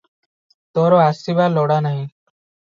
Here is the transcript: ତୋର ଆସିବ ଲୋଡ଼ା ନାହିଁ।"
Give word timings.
ତୋର 0.77 1.03
ଆସିବ 1.03 1.47
ଲୋଡ଼ା 1.59 1.81
ନାହିଁ।" 1.91 2.03